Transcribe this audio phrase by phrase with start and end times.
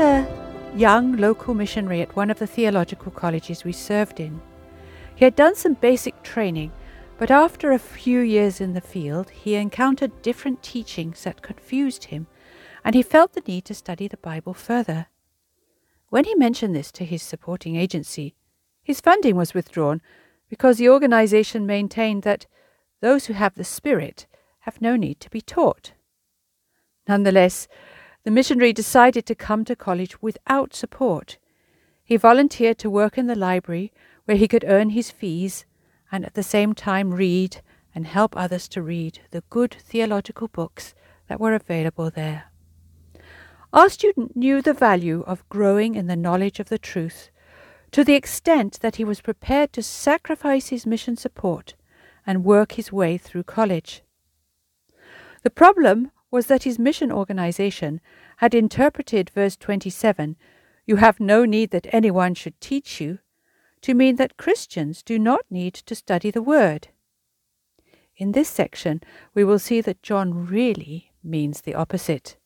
[0.00, 0.26] a
[0.76, 4.40] young local missionary at one of the theological colleges we served in.
[5.14, 6.72] He had done some basic training,
[7.18, 12.26] but after a few years in the field, he encountered different teachings that confused him,
[12.84, 15.06] and he felt the need to study the Bible further.
[16.08, 18.34] When he mentioned this to his supporting agency,
[18.82, 20.00] his funding was withdrawn
[20.48, 22.46] because the organization maintained that
[23.00, 24.26] those who have the Spirit
[24.60, 25.92] have no need to be taught.
[27.06, 27.68] Nonetheless,
[28.24, 31.38] the missionary decided to come to college without support.
[32.04, 33.92] He volunteered to work in the library
[34.24, 35.64] where he could earn his fees
[36.12, 37.62] and at the same time read
[37.94, 40.94] and help others to read the good theological books
[41.28, 42.44] that were available there.
[43.72, 47.30] Our student knew the value of growing in the knowledge of the truth
[47.92, 51.74] to the extent that he was prepared to sacrifice his mission support
[52.26, 54.02] and work his way through college.
[55.42, 58.00] The problem was that his mission organization
[58.38, 60.36] had interpreted verse 27,
[60.86, 63.18] You have no need that anyone should teach you,
[63.82, 66.88] to mean that Christians do not need to study the Word.
[68.16, 69.00] In this section,
[69.34, 72.36] we will see that John really means the opposite.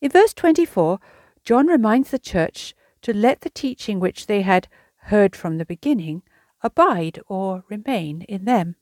[0.00, 1.00] In verse 24,
[1.44, 4.68] John reminds the church to let the teaching which they had
[5.04, 6.22] heard from the beginning
[6.62, 8.76] abide or remain in them.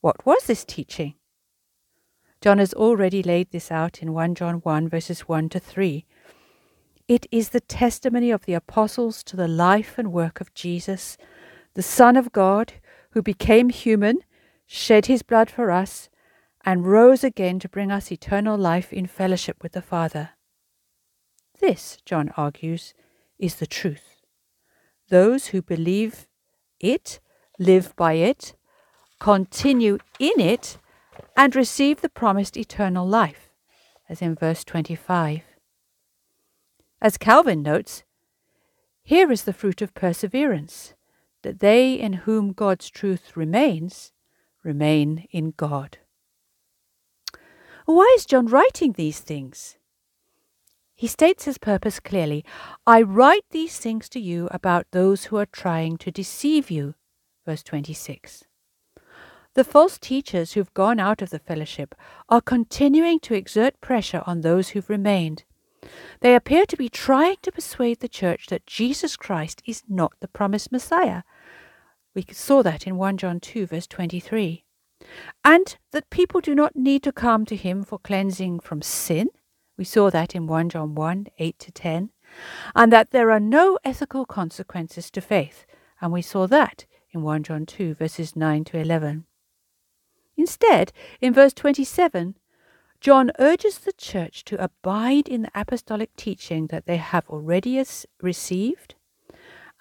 [0.00, 1.14] What was this teaching?
[2.40, 6.06] John has already laid this out in 1 John 1, verses 1 to 3.
[7.06, 11.18] It is the testimony of the apostles to the life and work of Jesus,
[11.74, 12.74] the Son of God,
[13.10, 14.20] who became human,
[14.66, 16.08] shed his blood for us,
[16.64, 20.30] and rose again to bring us eternal life in fellowship with the Father.
[21.60, 22.94] This, John argues,
[23.38, 24.22] is the truth.
[25.10, 26.26] Those who believe
[26.78, 27.20] it,
[27.58, 28.54] live by it,
[29.18, 30.78] continue in it,
[31.40, 33.48] and receive the promised eternal life,
[34.10, 35.40] as in verse 25.
[37.00, 38.04] As Calvin notes,
[39.02, 40.92] here is the fruit of perseverance,
[41.40, 44.12] that they in whom God's truth remains,
[44.62, 45.96] remain in God.
[47.86, 49.78] Why is John writing these things?
[50.94, 52.44] He states his purpose clearly
[52.86, 56.96] I write these things to you about those who are trying to deceive you.
[57.46, 58.44] Verse 26.
[59.60, 61.94] The false teachers who've gone out of the fellowship
[62.30, 65.44] are continuing to exert pressure on those who've remained.
[66.20, 70.28] They appear to be trying to persuade the church that Jesus Christ is not the
[70.28, 71.24] promised Messiah.
[72.14, 74.64] We saw that in 1 John 2, verse 23.
[75.44, 79.28] And that people do not need to come to him for cleansing from sin
[79.76, 82.10] we saw that in 1 John 1 8 to 10.
[82.74, 85.66] And that there are no ethical consequences to faith.
[86.00, 89.26] And we saw that in 1 John 2 verses 9 to 11.
[90.40, 90.90] Instead,
[91.20, 92.34] in verse 27,
[92.98, 97.84] John urges the church to abide in the apostolic teaching that they have already
[98.22, 98.94] received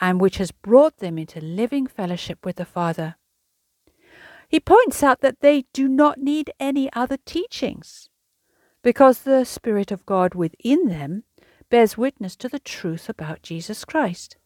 [0.00, 3.14] and which has brought them into living fellowship with the Father.
[4.48, 8.10] He points out that they do not need any other teachings
[8.82, 11.22] because the Spirit of God within them
[11.70, 14.36] bears witness to the truth about Jesus Christ.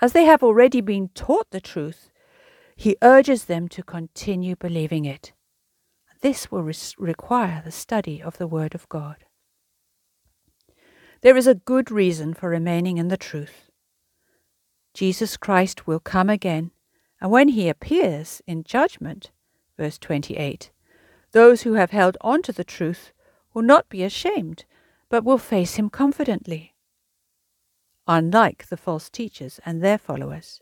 [0.00, 2.11] As they have already been taught the truth,
[2.76, 5.32] he urges them to continue believing it.
[6.20, 9.24] This will require the study of the Word of God.
[11.20, 13.70] There is a good reason for remaining in the truth.
[14.94, 16.70] Jesus Christ will come again,
[17.20, 19.30] and when he appears in judgment,
[19.78, 20.70] verse 28,
[21.32, 23.12] those who have held on to the truth
[23.54, 24.64] will not be ashamed,
[25.08, 26.74] but will face him confidently,
[28.06, 30.60] unlike the false teachers and their followers.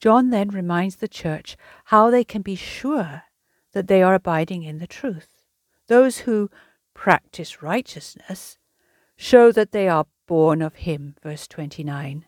[0.00, 3.24] John then reminds the church how they can be sure
[3.72, 5.42] that they are abiding in the truth.
[5.88, 6.50] Those who
[6.94, 8.58] practice righteousness
[9.16, 12.26] show that they are born of him, verse 29,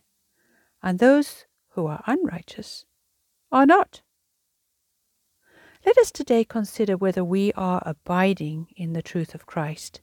[0.82, 2.84] and those who are unrighteous
[3.52, 4.02] are not.
[5.84, 10.00] Let us today consider whether we are abiding in the truth of Christ.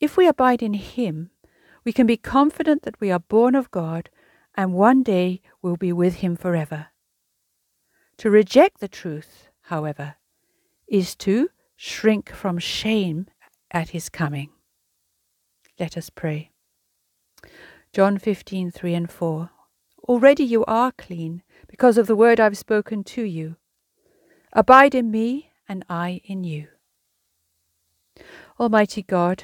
[0.00, 1.30] If we abide in Him,
[1.84, 4.10] we can be confident that we are born of God
[4.56, 6.88] and one day will be with Him forever.
[8.18, 10.16] To reject the truth, however,
[10.88, 13.26] is to shrink from shame
[13.70, 14.50] at His coming.
[15.78, 16.50] Let us pray.
[17.92, 19.50] John 15, 3 and 4.
[20.08, 23.56] Already you are clean because of the word I've spoken to you.
[24.52, 26.68] Abide in me, and I in you.
[28.58, 29.42] Almighty God,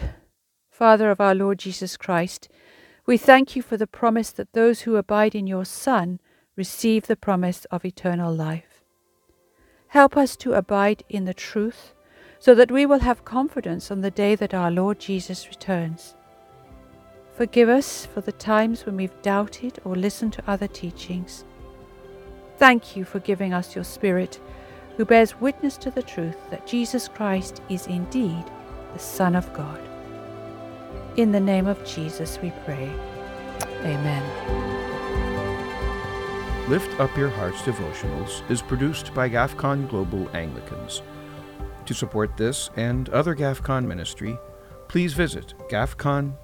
[0.70, 2.48] Father of our Lord Jesus Christ,
[3.04, 6.20] we thank you for the promise that those who abide in your Son
[6.56, 8.84] receive the promise of eternal life.
[9.88, 11.94] Help us to abide in the truth
[12.38, 16.14] so that we will have confidence on the day that our Lord Jesus returns.
[17.34, 21.44] Forgive us for the times when we've doubted or listened to other teachings.
[22.58, 24.40] Thank you for giving us your Spirit,
[24.96, 28.44] who bears witness to the truth that Jesus Christ is indeed
[28.92, 29.80] the Son of God.
[31.16, 32.90] In the name of Jesus we pray.
[33.84, 34.22] Amen.
[36.70, 41.02] Lift Up Your Hearts devotionals is produced by GAFCON Global Anglicans.
[41.84, 44.38] To support this and other GAFCON ministry,
[44.88, 46.42] please visit gafcon.org.